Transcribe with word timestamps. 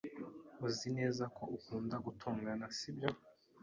Uzi 0.67 0.87
neza 0.97 1.23
ko 1.35 1.43
ukunda 1.55 1.95
gutongana, 2.05 2.65
sibyo? 2.77 3.09